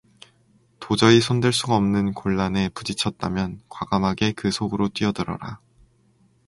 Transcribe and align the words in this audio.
도저히 0.79 1.21
손댈 1.21 1.53
수가 1.53 1.75
없는 1.75 2.13
곤란에 2.15 2.69
부딪혔다면 2.69 3.61
과감하게 3.69 4.31
그 4.31 4.49
속으로 4.49 4.89
뛰어들어라. 4.89 5.59